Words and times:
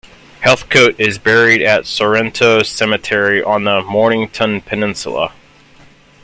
Heathcote 0.39 0.99
is 0.99 1.19
buried 1.19 1.61
at 1.61 1.85
Sorrento 1.85 2.63
Cemetery 2.63 3.43
on 3.43 3.65
the 3.65 3.83
Mornington 3.83 4.59
Peninsula. 4.59 5.31